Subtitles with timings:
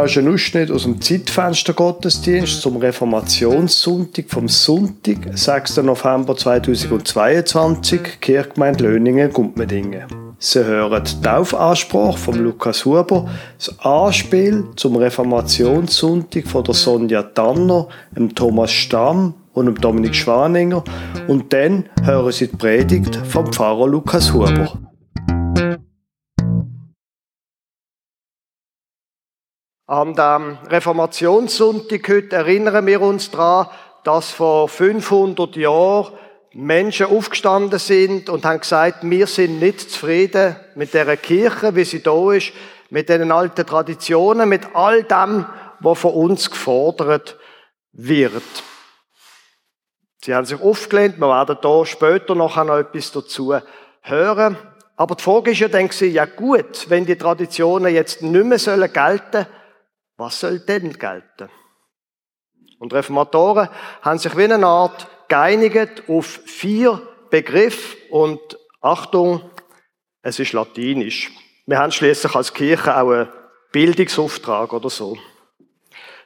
[0.00, 5.78] Das ist ein Ausschnitt aus dem Zeitfenster Gottesdienst zum Reformationssonntag vom Sonntag, 6.
[5.78, 10.04] November 2022, Kirchgemeinde Löningen, Gumpmedingen.
[10.38, 17.88] Sie hören die Taufansprache von Lukas Huber, das Anspiel zum Reformationssonntag von der Sonja Tanner,
[18.16, 20.84] dem Thomas Stamm und dem Dominik Schwaninger
[21.26, 24.78] und dann hören Sie die Predigt vom Pfarrer Lukas Huber.
[29.90, 33.68] Am dem Reformationssonntag heute erinnern wir uns daran,
[34.04, 36.12] dass vor 500 Jahren
[36.52, 42.02] Menschen aufgestanden sind und haben gesagt, wir sind nicht zufrieden mit der Kirche, wie sie
[42.02, 42.52] da ist,
[42.90, 45.46] mit den alten Traditionen, mit all dem,
[45.80, 47.38] was von uns gefordert
[47.92, 48.42] wird.
[50.22, 53.54] Sie haben sich aufgelehnt, wir werden da später noch etwas dazu
[54.02, 54.58] hören.
[54.96, 59.32] Aber die Frage ist ja dann, ja gut, wenn die Traditionen jetzt nicht mehr gelten
[59.32, 59.46] sollen,
[60.18, 61.48] was soll denn gelten?
[62.78, 63.68] Und Reformatoren
[64.02, 68.40] haben sich wie eine Art geeinigt auf vier Begriffe und
[68.80, 69.50] Achtung,
[70.22, 71.30] es ist latinisch.
[71.66, 73.28] Wir haben schließlich als Kirche auch einen
[73.72, 75.16] Bildungsauftrag oder so.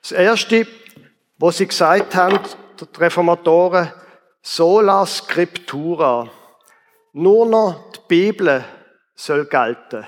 [0.00, 0.66] Das erste,
[1.38, 2.38] was sie gesagt haben,
[2.80, 3.92] die Reformatoren,
[4.40, 6.28] sola scriptura.
[7.12, 8.64] Nur noch die Bibel
[9.14, 10.06] soll gelten.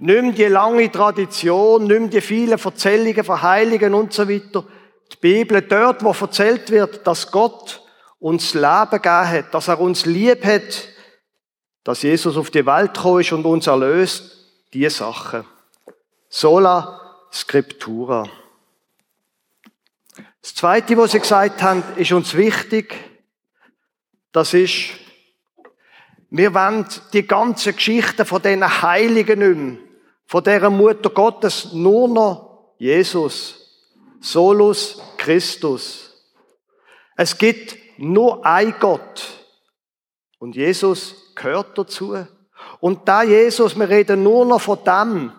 [0.00, 4.64] Nimm die lange Tradition, nimm die vielen Erzählungen von Heiligen und so weiter.
[5.12, 7.82] Die Bibel dort, wo erzählt wird, dass Gott
[8.20, 10.88] uns Leben gegeben hat, dass er uns lieb hat,
[11.82, 14.36] dass Jesus auf die Welt gekommen ist und uns erlöst,
[14.72, 15.44] die Sachen.
[16.28, 17.00] Sola
[17.32, 18.28] Scriptura.
[20.40, 22.94] Das Zweite, was sie gesagt haben, ist uns wichtig.
[24.30, 24.90] Das ist,
[26.30, 29.87] wir wollen die ganze Geschichte von diesen Heiligen nicht mehr
[30.28, 33.56] von der Mutter Gottes nur noch Jesus,
[34.20, 36.14] solus Christus.
[37.16, 39.26] Es gibt nur ein Gott
[40.38, 42.14] und Jesus gehört dazu.
[42.78, 45.32] Und da Jesus, wir reden nur noch von dem,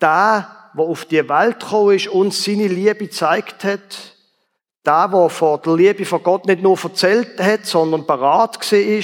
[0.00, 4.16] da, wo auf die Welt gekommen ist, uns seine Liebe gezeigt hat,
[4.82, 9.02] da, wo vor der Liebe von Gott nicht nur erzählt hat, sondern parat war,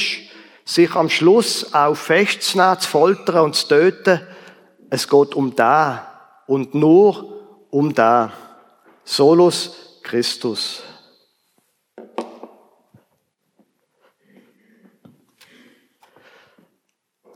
[0.65, 4.27] sich am Schluss auch festzunehmen, zu foltern und zu töten,
[4.91, 8.33] es geht um da und nur um da.
[9.05, 10.83] Solus Christus.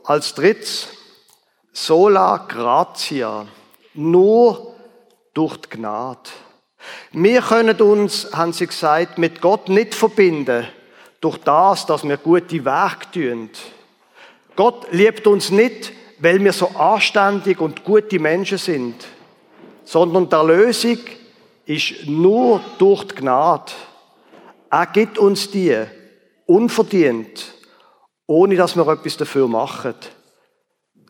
[0.02, 0.88] Als drittes
[1.72, 3.46] sola gratia,
[3.94, 4.74] nur
[5.32, 6.30] durch die Gnade.
[7.12, 10.66] Wir können uns, haben sie gesagt, mit Gott nicht verbinden
[11.20, 13.50] durch das, dass wir gute Werke tun.
[14.56, 15.92] Gott liebt uns nicht
[16.24, 18.94] weil wir so anständig und gute Menschen sind,
[19.84, 20.96] sondern der Lösung
[21.66, 23.72] ist nur durch die Gnade.
[24.70, 25.84] Er gibt uns die
[26.46, 27.52] unverdient,
[28.26, 29.96] ohne dass wir etwas dafür machen.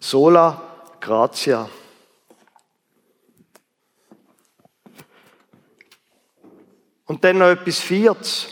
[0.00, 0.60] Sola
[1.00, 1.68] gratia.
[7.06, 8.48] Und dann noch etwas Viertes.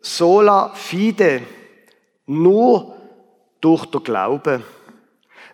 [0.00, 1.42] Sola fide.
[2.26, 2.96] Nur
[3.60, 4.64] durch den Glauben.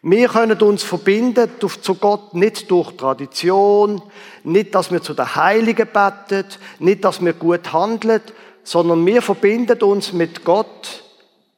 [0.02, 4.00] Wir können uns verbinden zu Gott nicht durch Tradition,
[4.44, 6.46] nicht, dass wir zu den Heiligen beten,
[6.78, 8.22] nicht, dass wir gut handeln,
[8.62, 11.02] sondern wir verbinden uns mit Gott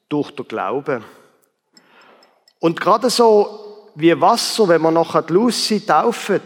[0.08, 1.04] durch den Glauben.
[2.60, 6.40] Und gerade so wie Wasser, wenn man nachher die Lucy taufen,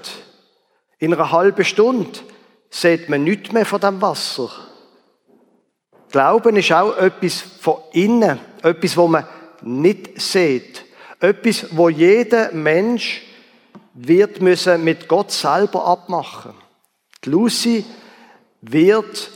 [0.99, 2.19] in einer halben Stunde,
[2.71, 4.51] sieht man nichts mehr von dem Wasser.
[6.11, 9.27] Glauben ist auch etwas von innen, etwas, wo man
[9.63, 10.84] nicht sieht.
[11.25, 13.23] Etwas, wo jeder Mensch
[13.95, 16.53] wird müssen mit Gott selber abmachen.
[17.25, 17.85] Die Lucy
[18.61, 19.31] wird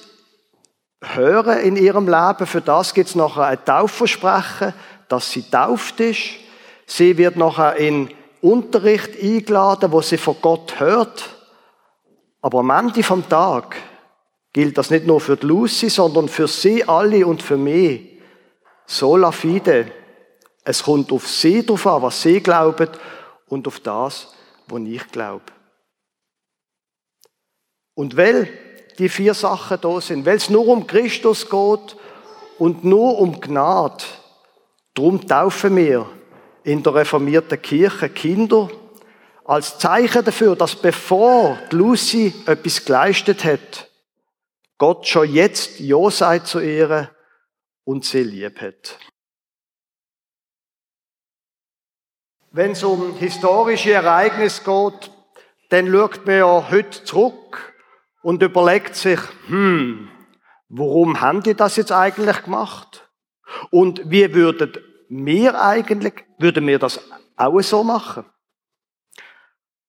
[1.01, 2.47] hören in ihrem Leben.
[2.47, 4.75] Für das gibt es nachher ein Taufversprechen,
[5.09, 6.31] dass sie tauft ist.
[6.87, 8.11] Sie wird nachher in
[8.43, 11.25] Unterricht eingeladen, wo sie von Gott hört.
[12.43, 13.77] Aber am Ende vom Tag
[14.53, 18.19] gilt das nicht nur für die Lucy, sondern für sie alle und für mich.
[18.85, 19.91] Sola fide.
[20.69, 22.91] Es kommt auf sie drauf an, was sie glauben
[23.47, 24.35] und auf das,
[24.67, 25.47] was ich glaube.
[27.95, 28.51] Und weil
[28.99, 31.97] die vier Sachen da sind, weil es nur um Christus geht
[32.59, 34.05] und nur um Gnade,
[34.93, 36.07] darum taufen wir
[36.65, 38.69] in der reformierten Kirche Kinder
[39.47, 43.91] als Zeichen dafür, dass bevor Lucy etwas geleistet hat,
[44.77, 47.11] Gott schon jetzt Ja sagt zu ihr
[47.85, 48.99] und sie lieb hat.
[52.51, 55.11] Wenn es um historische Ereignisse geht,
[55.69, 57.75] dann schaut man ja heute zurück
[58.23, 60.09] und überlegt sich, hm,
[60.69, 63.07] warum haben die das jetzt eigentlich gemacht?
[63.71, 64.73] Und wie würden
[65.11, 67.01] wir eigentlich, würden wir das
[67.37, 68.25] auch so machen?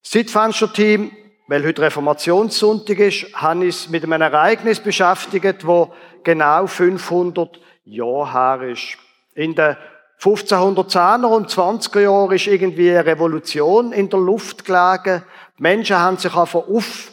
[0.04, 1.12] Das Zeitfenster-Team,
[1.48, 8.70] weil heute Reformationssonntag ist, habe ich mit einem Ereignis beschäftigt, wo genau 500 Jahre her
[8.70, 8.98] ist.
[9.34, 9.78] In den
[10.22, 15.24] 1510er und 20er Jahren ist irgendwie eine Revolution in der Luft gelegen.
[15.58, 17.12] Die Menschen haben sich einfach auf,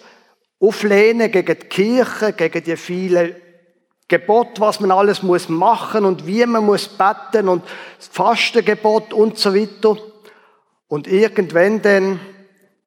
[0.58, 3.36] auflehnen gegen die Kirche, gegen die vielen
[4.08, 7.64] Gebot, was man alles muss machen und wie man muss beten und
[7.96, 9.96] das Fastengebot und so weiter.
[10.88, 12.20] Und irgendwann dann,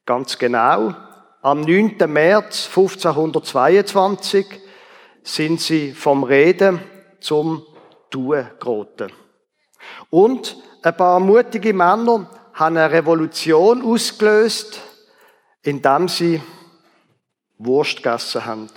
[0.06, 0.96] ganz genau,
[1.42, 1.96] am 9.
[2.08, 4.46] März 1522
[5.24, 6.82] sind sie vom Reden
[7.22, 7.66] zum
[8.10, 9.12] Tun geraten.
[10.10, 14.82] Und ein paar mutige Männer haben eine Revolution ausgelöst,
[15.62, 16.42] indem sie
[17.58, 18.70] Wurst gegessen haben.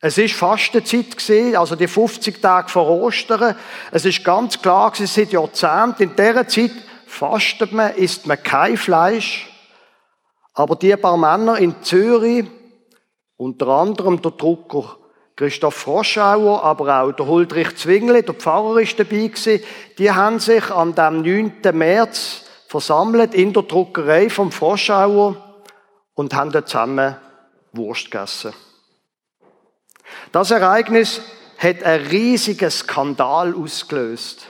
[0.00, 3.56] Es ist Fastenzeit gewesen, also die 50 Tage vor Ostern.
[3.90, 6.72] Es ist ganz klar gewesen, seit Jahrzehnten, in dieser Zeit
[7.06, 9.48] fastet man, isst man kein Fleisch.
[10.52, 12.44] Aber die paar Männer in Zürich,
[13.36, 14.98] unter anderem der Drucker
[15.36, 19.60] Christoph Froschauer, aber auch der Huldrich Zwingli, der Pfarrer ist dabei gewesen,
[19.98, 21.54] die haben sich am 9.
[21.72, 25.36] März versammelt in der Druckerei vom Froschauer
[26.14, 27.16] und haben dort zusammen
[27.72, 28.52] Wurst gegessen.
[30.30, 31.20] Das Ereignis
[31.58, 34.46] hat einen riesigen Skandal ausgelöst.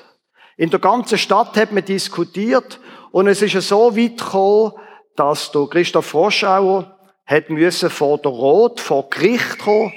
[0.58, 2.78] In der ganzen Stadt hat man diskutiert
[3.10, 4.72] und es ist so weit gekommen,
[5.16, 9.92] dass der Christoph Froschauer hat müssen vor der Rot, vor Gericht kommen,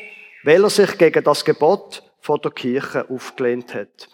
[0.47, 4.07] weil er sich gegen das Gebot von der Kirche aufgelehnt hat.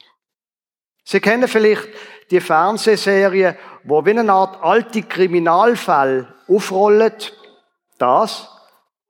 [1.04, 1.88] Sie kennen vielleicht
[2.32, 7.14] die Fernsehserie, wo wie eine Art alte Kriminalfall aufrollen.
[8.00, 8.50] Das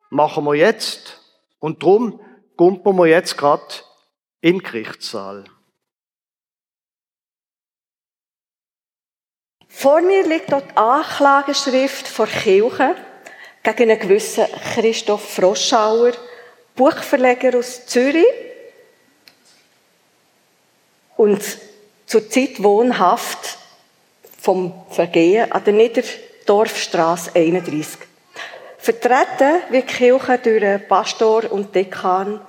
[0.10, 1.22] machen wir jetzt
[1.60, 2.20] und drum
[2.58, 3.74] kumpeln wir jetzt gerade
[4.42, 5.46] in den Gerichtssaal.
[9.70, 12.98] Vor mir liegt dort die Anklageschrift vor Kirche
[13.64, 16.12] gegen einen gewissen Christoph Froschauer,
[16.76, 18.26] Buchverleger aus Zürich
[21.18, 21.42] und
[22.06, 23.58] zurzeit wohnhaft
[24.40, 28.00] vom Vergehen an der Niederdorfstraße 31.
[28.78, 32.42] Vertreten wird Kirche durch Pastor und Dekan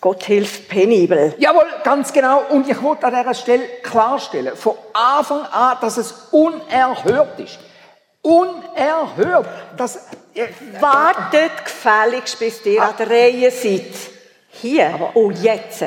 [0.00, 1.34] Gott hilft penibel.
[1.38, 2.42] Jawohl, ganz genau.
[2.48, 7.58] Und ich wollte an dieser Stelle klarstellen, von Anfang an, dass es unerhört ist.
[8.22, 9.46] Unerhört.
[9.76, 10.06] Dass,
[10.80, 13.92] Wartet gefälligst, bis ihr an der Reihe seid.
[14.50, 15.84] Hier Aber, und jetzt,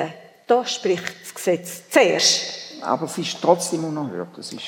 [0.48, 2.82] da spricht das Gesetz zuerst.
[2.82, 4.38] Aber es ist trotzdem unerhört.
[4.38, 4.64] Es ist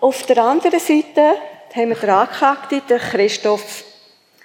[0.00, 1.36] Auf der anderen Seite
[1.74, 3.84] haben wir den Angeklagten, Christoph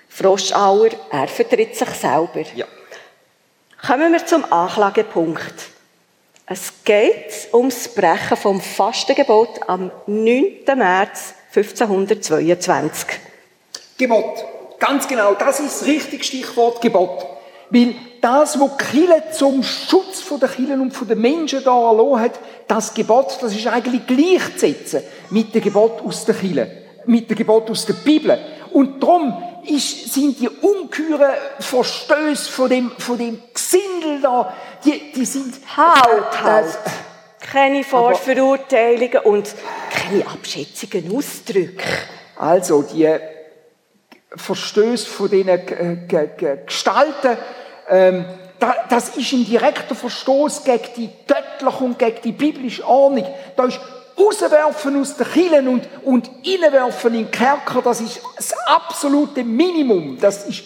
[0.07, 0.89] Froschauer.
[1.09, 2.43] Er vertritt sich selber.
[2.55, 2.65] Ja.
[3.85, 5.71] Kommen wir zum Anklagepunkt.
[6.45, 10.65] Es geht ums Brechen vom Fastengebot am 9.
[10.75, 13.07] März 1522.
[13.97, 14.50] Gebot.
[14.81, 15.35] Ganz genau.
[15.35, 17.23] Das ist das richtige Stichwort Gebot.
[17.69, 22.93] Weil das, was Kille zum Schutz der Kirchen und der Menschen da erlassen hat, das
[22.93, 26.69] Gebot, das ist eigentlich gleichzusetzen mit dem Gebot aus der Kirche,
[27.05, 28.37] mit dem Gebot aus der Bibel.
[28.71, 34.51] Und darum ist, sind die ungeheuren Verstöße von dem, von dem Gesindel da,
[34.83, 35.55] die, die sind...
[35.77, 36.79] Halt, halt.
[37.39, 39.53] keine Vorverurteilungen und
[39.91, 41.85] keine Abschätzungen, Ausdrücke.
[42.37, 43.07] Also, die
[44.35, 47.37] Verstöße von diesen Gestalten,
[47.89, 48.25] ähm,
[48.89, 53.25] das ist ein direkter Verstoß gegen die göttliche und gegen die biblische Ordnung.
[53.55, 53.79] Da ist
[54.17, 60.19] rauswerfen aus den Killen und, und reinwerfen in den Kerker, das ist das absolute Minimum.
[60.19, 60.63] Das ist,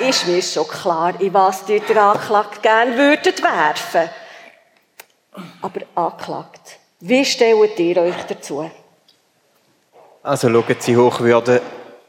[0.00, 4.08] äh, ist mir schon klar, in was die der Anklagte gerne würdet werfen.
[5.60, 8.70] Aber anklagt, wie stellt ihr euch dazu?
[10.22, 11.60] Also schauen Sie Hochwürde,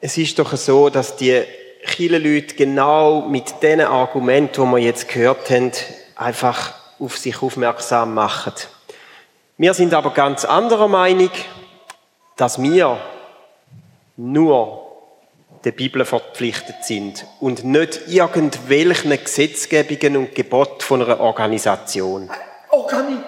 [0.05, 1.45] es ist doch so, dass die
[1.97, 5.71] Leute genau mit den Argumenten, die wir jetzt gehört haben,
[6.17, 8.51] einfach auf sich aufmerksam machen.
[9.57, 11.29] Wir sind aber ganz anderer Meinung,
[12.35, 12.97] dass wir
[14.17, 14.91] nur
[15.63, 22.29] der Bibel verpflichtet sind und nicht irgendwelchen Gesetzgebungen und Geboten von einer Organisation.
[22.71, 23.19] Organi,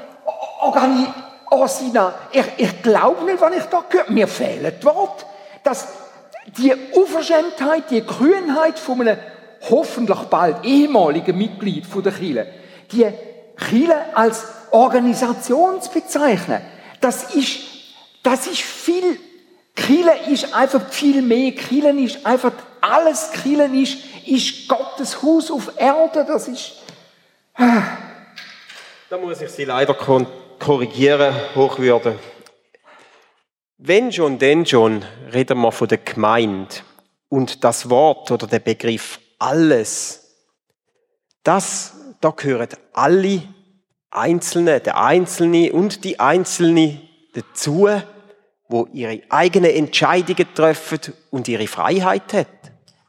[0.59, 1.07] Organi,
[1.51, 5.23] Orsina, ich, ich glaube nicht, was ich da gehört Mir fehlen die Worte.
[5.63, 6.04] Dass
[6.57, 9.17] die Unverschämtheit, die Kühnheit von einem
[9.69, 12.47] hoffentlich bald ehemaligen Mitglied der Kirche,
[12.91, 13.07] die
[13.57, 16.61] Kirche als Organisation zu bezeichnen,
[17.01, 17.59] das ist,
[18.23, 19.17] das ist viel
[19.75, 21.51] Kille ist einfach viel mehr.
[21.51, 23.31] Killen ist einfach alles.
[23.43, 26.25] Killen ist, ist Gottes Haus auf Erde.
[26.25, 26.73] Das ist.
[27.57, 32.17] Da muss ich Sie leider korrigieren, Hochwürde.
[33.77, 35.03] Wenn schon, denn schon,
[35.33, 36.75] reden wir von der Gemeinde.
[37.27, 40.31] Und das Wort oder der Begriff alles,
[41.43, 43.43] das, da gehören alle
[44.11, 47.01] Einzelne, der Einzelne und die Einzelne
[47.33, 47.89] dazu,
[48.69, 52.47] wo ihre eigenen Entscheidungen treffen und ihre Freiheit hat.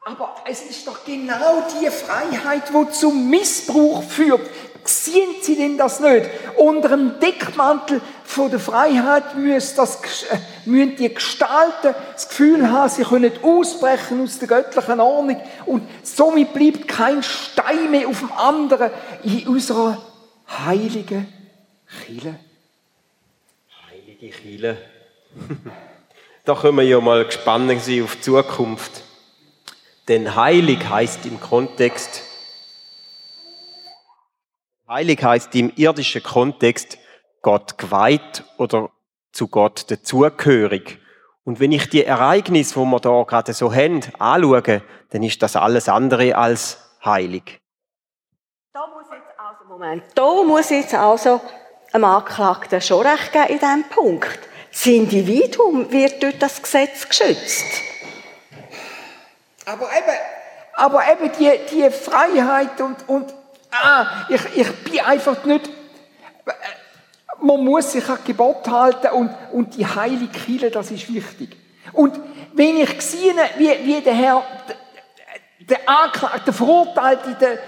[0.05, 4.43] Aber es ist doch genau die Freiheit, die zum Missbrauch führt.
[4.85, 6.27] Sehen Sie denn das nicht?
[6.57, 8.01] Unter dem Deckmantel
[8.37, 14.23] von der Freiheit müssen, das, äh, müssen die Gestalten das Gefühl haben, sie können ausbrechen
[14.23, 18.91] aus der göttlichen Ordnung und somit bleibt kein Stein mehr auf dem anderen
[19.25, 20.01] in unserer
[20.49, 21.27] heiligen
[22.05, 22.39] Chile.
[23.91, 24.79] Heilige Chile.
[26.45, 29.03] da können wir ja mal gespannt sein auf die Zukunft.
[30.09, 32.23] Denn heilig heißt im Kontext
[34.89, 36.97] Heilig heißt im irdischen Kontext
[37.47, 38.91] Gott geweiht oder
[39.31, 40.99] zu Gott dazugehörig.
[41.45, 45.55] Und wenn ich die Ereignisse, wo wir da gerade so haben, anschaue, dann ist das
[45.55, 47.61] alles andere als heilig.
[48.73, 51.41] Da muss jetzt also, Moment, da muss jetzt also
[51.93, 54.41] einem Anklagten schon recht geben in diesem Punkt.
[54.73, 57.81] Das Individuum wird durch das Gesetz geschützt.
[59.67, 60.17] Aber eben,
[60.75, 63.33] aber eben die, die Freiheit und, und
[63.71, 65.76] ah, ich, ich bin einfach nicht,
[67.47, 71.57] man muss sich an Gebot halten und, und die heilige Kirche, das ist wichtig.
[71.93, 72.19] Und
[72.53, 74.43] wenn ich sehe, wie, wie der Herr,
[75.61, 77.59] der Anklagte, der Verurteilte, der,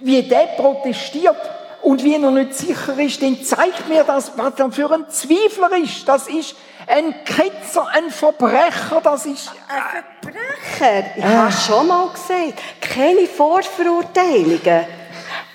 [0.00, 1.36] wie der protestiert
[1.82, 5.76] und wie er nicht sicher ist, dann zeigt mir das, was er für ein Zweifler
[5.82, 6.06] ist.
[6.06, 6.54] Das ist
[6.86, 9.50] ein Ketzer, ein Verbrecher, das ist...
[9.68, 11.04] Ein Verbrecher?
[11.16, 14.86] Ich habe schon mal gesagt, keine Vorverurteilungen.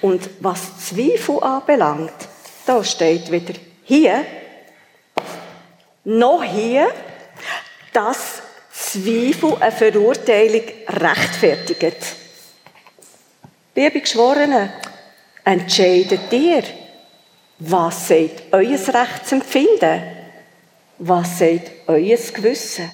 [0.01, 2.13] Und was Zweifel anbelangt,
[2.67, 4.25] da steht wieder hier,
[6.03, 6.91] noch hier,
[7.93, 12.15] dass Zweifel eine Verurteilung rechtfertigt.
[13.73, 14.73] Liebe Geschworene,
[15.43, 16.63] entscheidet ihr,
[17.59, 20.03] was sagt euer Rechtsempfinden?
[20.99, 22.91] Was sagt euer Gewissen?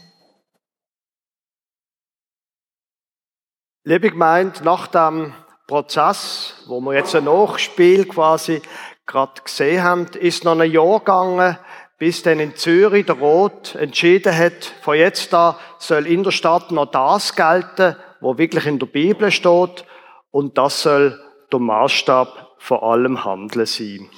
[3.85, 5.33] Liebe Gemeinde, nach dem
[5.67, 8.61] Prozess, wo wir jetzt ein Nachspiel quasi
[9.05, 11.57] gerade gesehen haben, ist noch ein Jahr gegangen,
[11.97, 16.71] bis dann in Zürich der Rot entschieden hat, von jetzt an soll in der Stadt
[16.71, 19.85] noch das gelten, wo wirklich in der Bibel steht,
[20.31, 21.19] und das soll
[21.51, 24.09] der Maßstab vor allem Handeln sein.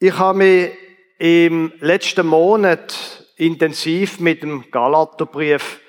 [0.00, 0.72] Ich habe mich
[1.18, 5.80] im letzten Monat intensiv mit dem Galaterbrief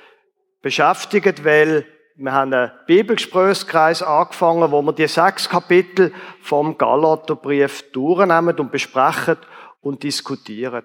[0.62, 1.86] beschäftigt, weil
[2.18, 9.38] wir haben einen Bibelgesprächskreis angefangen, wo wir die sechs Kapitel vom Galaterbrief durchnehmen und besprechen
[9.82, 10.84] und diskutieren.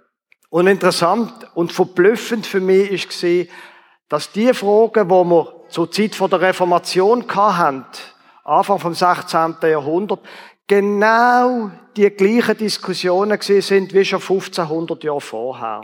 [0.49, 3.49] Und interessant und verblüffend für mich ist gesehen,
[4.08, 7.84] dass die Fragen, wo wir zur Zeit der Reformation hatten,
[8.42, 9.54] Anfang vom 16.
[9.62, 10.20] Jahrhundert,
[10.66, 15.82] genau die gleichen Diskussionen gesehen sind wie schon 1500 Jahre vorher.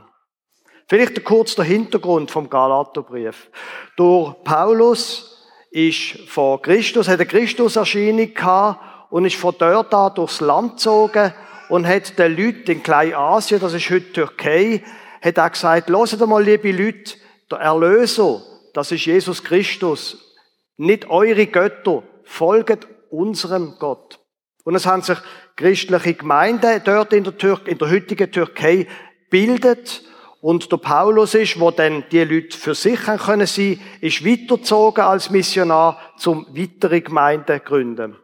[0.88, 3.48] Vielleicht kurz der Hintergrund vom Galaterbrief.
[3.96, 5.35] Durch Paulus
[5.76, 8.80] ist vor Christus, hat eine Christuserscheinung gehabt
[9.10, 11.34] und ist von dort an durchs Land gezogen
[11.68, 14.82] und hat den Leuten in Kleinasien, das ist heute Türkei,
[15.20, 17.16] hat er gesagt, hört mal, liebe Leute,
[17.50, 18.40] der Erlöser,
[18.72, 20.34] das ist Jesus Christus.
[20.78, 24.18] Nicht eure Götter, folget unserem Gott.
[24.64, 25.18] Und es haben sich
[25.56, 28.86] christliche Gemeinden dort in der, Tür in der heutigen Türkei
[29.28, 30.02] bildet
[30.40, 35.30] und der Paulus ist, wo dann die Leute für sich können sein, ist weitergezogen als
[35.30, 38.16] Missionar zum weitere Gemeinden gründen.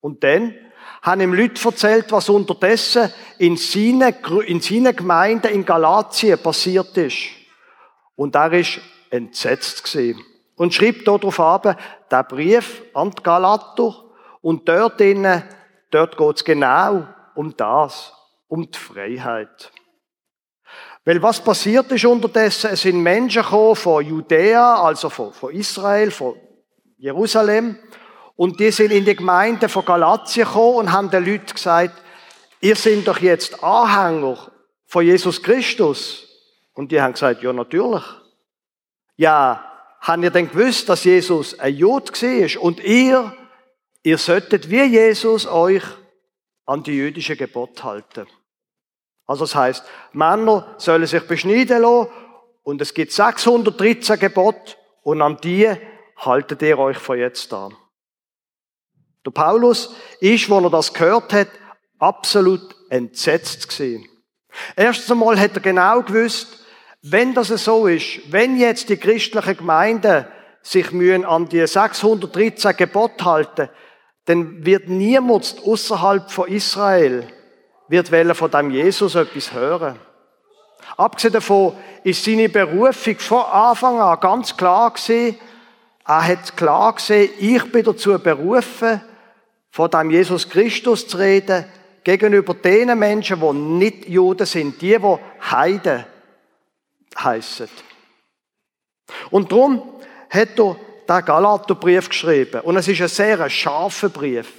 [0.00, 0.54] Und dann
[1.00, 4.14] haben ihm Leute erzählt, was unterdessen in seinen,
[4.46, 7.28] in seinen Gemeinden in Galatien passiert ist.
[8.14, 10.24] Und er ist entsetzt gewesen.
[10.56, 11.78] Und schreibt darauf ab,
[12.10, 14.04] der Brief an die Galater.
[14.40, 15.42] Und dort drinnen,
[15.90, 18.12] dort geht's genau um das,
[18.48, 19.72] um die Freiheit.
[21.04, 22.70] Weil was passiert ist unterdessen?
[22.72, 26.36] Es sind Menschen gekommen von Judäa, also von, von Israel, von
[26.96, 27.76] Jerusalem,
[28.36, 32.02] und die sind in die Gemeinde von Galatien gekommen und haben den Leuten gesagt,
[32.60, 34.50] ihr seid doch jetzt Anhänger
[34.86, 36.28] von Jesus Christus.
[36.72, 38.02] Und die haben gesagt, ja, natürlich.
[39.16, 39.64] Ja,
[40.00, 42.62] habt ihr denn gewusst, dass Jesus ein Jod war?
[42.62, 43.36] Und ihr,
[44.02, 45.84] ihr solltet wie Jesus euch
[46.64, 48.26] an die jüdischen Gebote halten.
[49.32, 52.10] Also das heißt, Männer sollen sich beschneiden lassen
[52.64, 55.72] und es gibt 613 Gebote und an die
[56.18, 57.74] haltet ihr euch von jetzt an.
[59.24, 61.48] Der Paulus ist, wo er das gehört hat,
[61.98, 64.06] absolut entsetzt gewesen.
[64.76, 66.66] Erstens einmal hat er genau gewusst,
[67.00, 70.26] wenn das so ist, wenn jetzt die christlichen Gemeinden
[70.60, 73.70] sich mühen an die 613 Gebote halten,
[74.26, 77.26] dann wird niemand außerhalb von Israel
[77.92, 79.98] wird von dem Jesus etwas hören.
[80.96, 85.38] Abgesehen davon ist seine Berufung von Anfang an ganz klar gewesen.
[86.06, 89.00] Er hat klar gesehen, ich bin dazu berufen,
[89.70, 91.64] von dem Jesus Christus zu reden,
[92.02, 96.04] gegenüber den Menschen, die nicht Juden sind, die, die Heiden
[97.16, 97.68] heißen.
[99.30, 100.76] Und darum hat er
[101.08, 102.62] den Galaterbrief geschrieben.
[102.62, 104.50] Und es ist ein sehr scharfer Brief.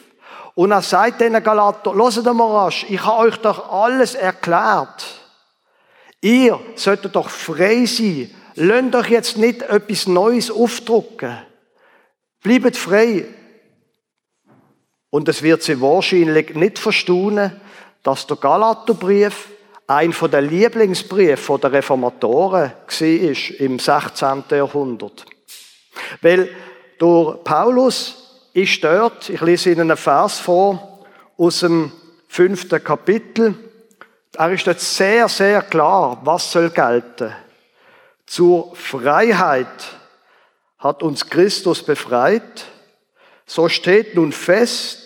[0.55, 5.05] Und er sagt den Galater, hört mal rasch, ich habe euch doch alles erklärt.
[6.21, 8.29] Ihr solltet doch frei sein.
[8.55, 11.37] Lasst euch jetzt nicht etwas Neues aufdrucken.
[12.41, 13.25] Bleibt frei.
[15.09, 17.59] Und es wird sie wahrscheinlich nicht verstaunen,
[18.03, 19.49] dass der Galaterbrief
[19.87, 24.43] ein von der Lieblingsbriefe der Reformatoren war im 16.
[24.49, 25.25] Jahrhundert.
[26.21, 26.49] Weil
[26.99, 28.22] durch Paulus
[28.53, 31.05] ist dort, ich lese Ihnen einen Vers vor
[31.37, 31.91] aus dem
[32.27, 33.55] fünften Kapitel,
[34.35, 37.33] er ist dort sehr, sehr klar, was soll gelten.
[38.25, 39.67] Zur Freiheit
[40.79, 42.65] hat uns Christus befreit,
[43.45, 45.03] so steht nun fest,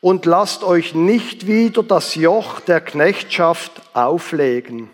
[0.00, 4.90] und lasst euch nicht wieder das Joch der Knechtschaft auflegen.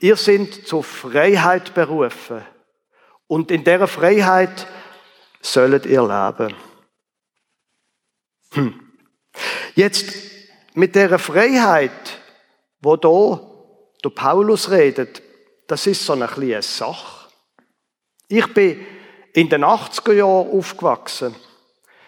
[0.00, 2.42] Ihr sind zur Freiheit berufen
[3.28, 4.66] und in der Freiheit
[5.40, 6.54] sollt ihr leben.
[8.54, 8.80] Hm.
[9.74, 10.14] Jetzt
[10.74, 12.20] mit der Freiheit,
[12.80, 13.40] wo da
[14.04, 15.22] der Paulus redet,
[15.66, 17.28] das ist so eine kleine Sache.
[18.28, 18.84] Ich bin
[19.32, 21.34] in den 80er Jahren aufgewachsen.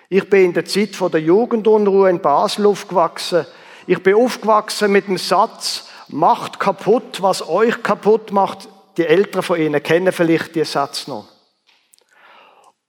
[0.09, 3.46] Ich bin in der Zeit der Jugendunruhe in Basel aufgewachsen.
[3.87, 8.68] Ich bin aufgewachsen mit dem Satz, macht kaputt, was euch kaputt macht.
[8.96, 11.28] Die Eltern von Ihnen kennen vielleicht diesen Satz noch.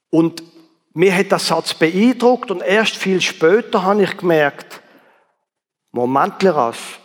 [0.09, 0.43] Und
[0.97, 4.81] mir hat der Satz beeindruckt und erst viel später habe ich gemerkt,
[5.91, 6.99] Moment, Raff,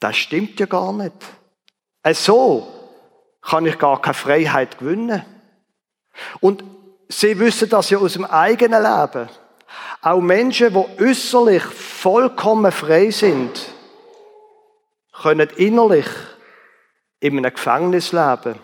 [0.00, 1.14] das stimmt ja gar nicht.
[2.12, 2.66] So
[3.40, 5.24] kann ich gar keine Freiheit gewinnen.
[6.40, 6.64] Und
[7.08, 9.28] Sie wissen das ja aus dem eigenen Leben.
[10.02, 13.68] Auch Menschen, die äußerlich vollkommen frei sind,
[15.12, 16.06] können innerlich
[17.20, 18.58] in einem Gefängnis leben.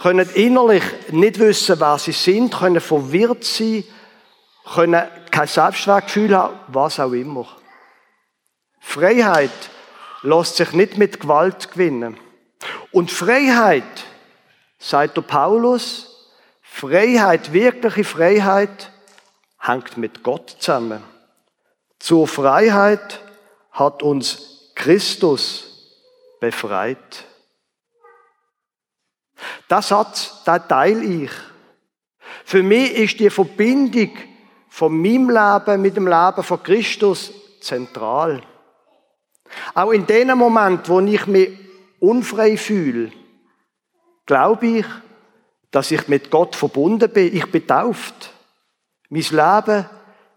[0.00, 3.84] Können innerlich nicht wissen, wer sie sind, können verwirrt sein,
[4.74, 7.46] können kein Selbstwertgefühl haben, was auch immer.
[8.80, 9.50] Freiheit
[10.22, 12.18] lässt sich nicht mit Gewalt gewinnen.
[12.90, 14.04] Und Freiheit,
[14.78, 18.90] sagt der Paulus, Freiheit, wirkliche Freiheit,
[19.60, 21.02] hängt mit Gott zusammen.
[21.98, 23.20] Zur Freiheit
[23.70, 25.72] hat uns Christus
[26.40, 27.24] befreit.
[29.68, 31.30] Das Satz, da teile ich.
[32.44, 34.10] Für mich ist die Verbindung
[34.68, 38.42] von meinem Leben mit dem Leben von Christus zentral.
[39.74, 41.50] Auch in dem Moment, wo ich mich
[42.00, 43.12] unfrei fühle,
[44.26, 44.86] glaube ich,
[45.70, 47.34] dass ich mit Gott verbunden bin.
[47.34, 48.32] Ich bin tauft.
[49.08, 49.86] Mein Leben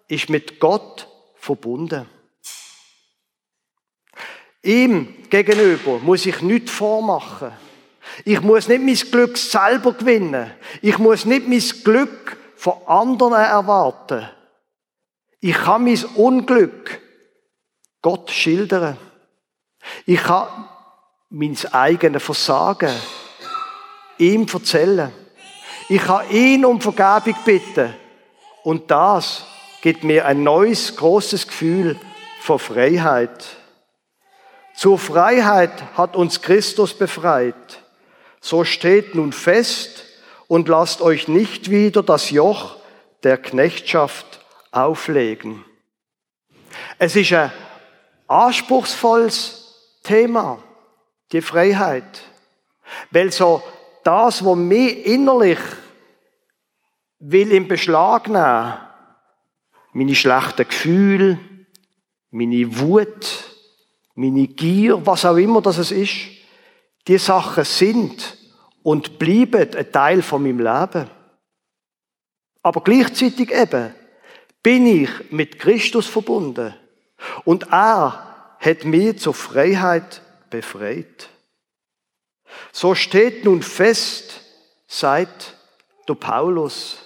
[0.08, 2.10] ist mit Gott verbunden.
[4.64, 7.52] Ihm gegenüber muss ich nichts vormachen.
[8.24, 10.52] Ich muss nicht mein Glück selber gewinnen.
[10.82, 14.30] Ich muss nicht mein Glück von anderen erwarten.
[15.42, 17.02] Ich kann mein Unglück
[18.02, 18.98] Gott schildern.
[20.06, 20.48] Ich kann
[21.30, 22.94] mein eigenes Versagen
[24.18, 25.12] ihm erzählen.
[25.90, 27.94] Ich kann ihn um Vergebung bitten.
[28.64, 29.46] Und das
[29.82, 32.00] gibt mir ein neues, großes Gefühl
[32.40, 33.46] von Freiheit.
[34.76, 37.84] Zur Freiheit hat uns Christus befreit.
[38.46, 40.06] So steht nun fest
[40.48, 42.76] und lasst euch nicht wieder das Joch
[43.24, 45.66] der Knechtschaft auflegen.
[47.00, 47.52] Es ist ein
[48.28, 50.62] anspruchsvolles Thema,
[51.32, 52.22] die Freiheit,
[53.10, 53.64] weil so
[54.04, 55.60] das, was mich innerlich
[57.18, 58.76] will in Beschlag nehmen,
[59.92, 61.40] meine schlechten Gefühle,
[62.30, 63.26] meine Wut,
[64.14, 66.35] meine Gier, was auch immer das ist,
[67.08, 68.38] die Sachen sind
[68.84, 71.10] und bleiben ein Teil von meinem Leben.
[72.62, 73.94] Aber gleichzeitig eben
[74.64, 76.74] bin ich mit Christus verbunden.
[77.44, 81.30] Und er hat mich zur Freiheit befreit.
[82.72, 84.42] So steht nun fest,
[84.88, 85.56] seit
[86.08, 86.98] der Paulus.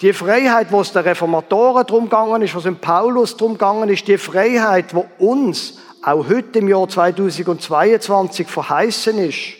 [0.00, 4.08] Die Freiheit, wo es der Reformatoren drum gegangen ist, was im Paulus drum gegangen ist,
[4.08, 9.54] die Freiheit, wo uns auch heute im Jahr 2022 verheißen ist,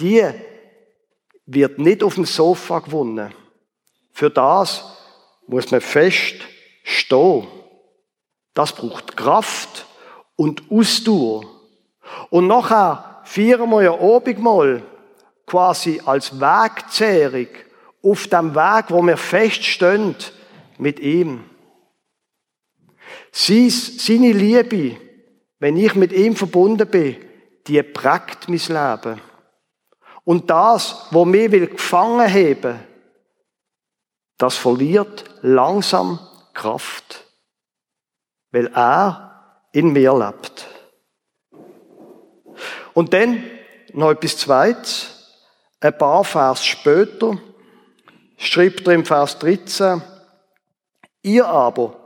[0.00, 0.26] die
[1.44, 3.34] wird nicht auf dem Sofa gewonnen.
[4.12, 4.84] Für das
[5.46, 6.36] muss man fest
[6.82, 7.46] stehen.
[8.54, 9.86] Das braucht Kraft
[10.36, 11.44] und Ausdauer.
[12.30, 14.82] Und nachher feiern wir ja Abendmahl
[15.46, 17.48] quasi als Wegzehrung
[18.02, 20.14] auf dem Weg, wo wir feststehen
[20.78, 21.44] mit ihm.
[23.30, 25.07] Seine Liebe,
[25.58, 27.16] wenn ich mit ihm verbunden bin,
[27.66, 29.20] die prägt mein Leben.
[30.24, 32.80] Und das, wo mir will gefangen haben,
[34.36, 36.18] das verliert langsam
[36.54, 37.24] Kraft,
[38.52, 40.66] weil er in mir lebt.
[42.94, 43.42] Und dann
[43.92, 45.14] noch etwas Zweites.
[45.80, 47.38] Ein paar Vers später
[48.36, 50.02] schreibt er im Vers 13,
[51.22, 51.96] ihr aber,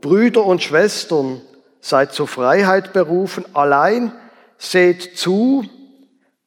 [0.00, 1.40] Brüder und Schwestern,
[1.86, 4.10] seid zur Freiheit berufen, allein
[4.58, 5.64] seht zu,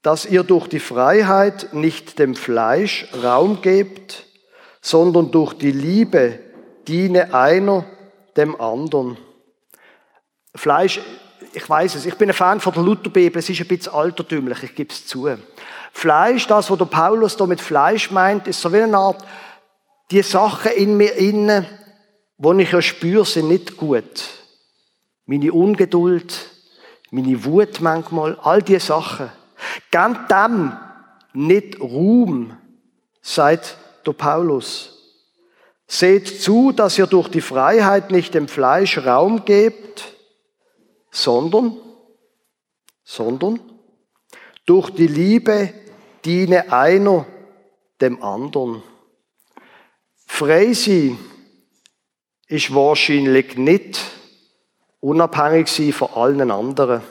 [0.02, 4.26] dass ihr durch die Freiheit nicht dem Fleisch Raum gebt,
[4.82, 6.40] sondern durch die Liebe
[6.90, 7.86] diene einer
[8.36, 9.18] dem anderen.
[10.56, 11.00] Fleisch,
[11.54, 14.62] ich weiß es, ich bin ein Fan von der Lutherbibel, es ist ein bisschen altertümlich,
[14.64, 15.30] ich gebe es zu.
[15.94, 19.24] Fleisch, das, was der Paulus da mit Fleisch meint, ist so wie eine Art,
[20.12, 21.66] die Sachen in mir innen,
[22.38, 24.39] wo ich ja spüre, sind nicht gut.
[25.30, 26.50] Meine Ungeduld,
[27.12, 29.30] meine Wut manchmal, all diese Sachen.
[29.92, 30.76] Gebt dem
[31.34, 32.58] nicht Ruhm,
[33.22, 35.22] sagt der Paulus.
[35.86, 40.16] Seht zu, dass ihr durch die Freiheit nicht dem Fleisch Raum gebt,
[41.12, 41.78] sondern,
[43.04, 43.60] sondern
[44.66, 45.72] durch die Liebe
[46.26, 47.28] diene einer
[48.02, 48.82] dem anderen.
[50.26, 51.20] Frei sein
[52.48, 54.19] ist wahrscheinlich nicht
[55.00, 57.02] unabhängig sein von allen anderen.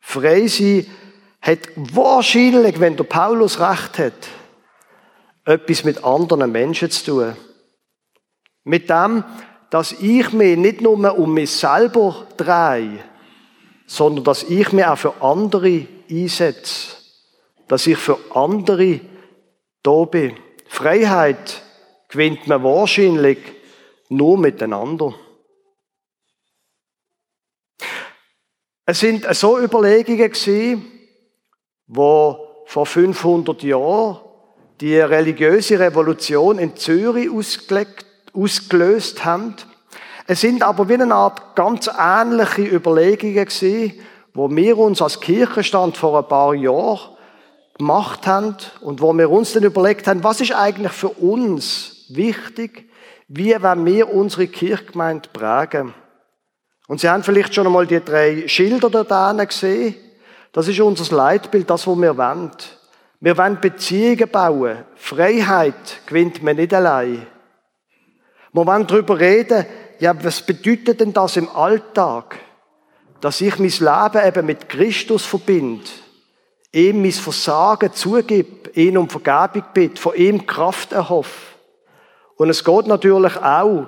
[0.00, 0.86] Frei sein
[1.40, 4.28] hat wahrscheinlich, wenn der Paulus recht hat,
[5.44, 7.36] etwas mit anderen Menschen zu tun.
[8.64, 9.24] Mit dem,
[9.70, 13.00] dass ich mich nicht nur um mich selber drehe,
[13.86, 16.96] sondern dass ich mich auch für andere einsetze.
[17.68, 19.00] Dass ich für andere
[19.82, 20.36] da bin.
[20.68, 21.62] Freiheit
[22.08, 23.38] gewinnt man wahrscheinlich
[24.08, 25.14] nur miteinander.
[28.86, 30.84] Es sind so Überlegungen gewesen,
[31.86, 34.18] wo vor 500 Jahren
[34.80, 37.30] die religiöse Revolution in Zürich
[38.34, 39.54] ausgelöst haben.
[40.26, 44.00] Es sind aber wie eine Art ganz ähnliche Überlegungen gewesen,
[44.34, 47.16] wo wir uns als Kirchenstand vor ein paar Jahren
[47.78, 52.90] gemacht haben und wo wir uns dann überlegt haben, was ist eigentlich für uns wichtig,
[53.28, 55.94] wie wollen wir unsere Kirchgemeinde prägen.
[56.86, 59.94] Und Sie haben vielleicht schon einmal die drei Schilder da gesehen.
[60.52, 62.50] Das ist unser Leitbild, das, was wir wollen.
[63.20, 64.84] Wir wollen Beziehungen bauen.
[64.96, 67.26] Freiheit gewinnt man nicht allein.
[68.52, 69.64] Wir wollen darüber reden,
[69.98, 72.38] ja, was bedeutet denn das im Alltag?
[73.20, 75.84] Dass ich mein Leben eben mit Christus verbinde,
[76.72, 81.54] ihm mein Versagen zugebe, ihn um Vergebung bitte, von ihm Kraft erhoffe.
[82.36, 83.86] Und es geht natürlich auch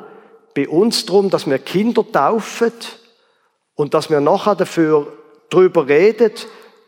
[0.57, 2.73] bei uns darum, dass wir Kinder taufen
[3.75, 5.13] und dass wir nachher dafür
[5.51, 6.33] darüber reden,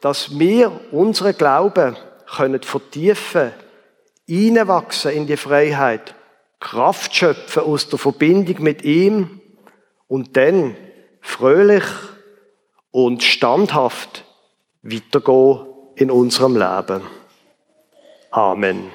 [0.00, 3.52] dass wir unsere Glauben können vertiefen,
[4.26, 6.14] hineinwachsen in die Freiheit,
[6.60, 9.40] Kraft schöpfen aus der Verbindung mit ihm
[10.08, 10.74] und dann
[11.20, 11.84] fröhlich
[12.90, 14.24] und standhaft
[14.82, 17.02] weitergehen in unserem Leben.
[18.30, 18.90] Amen.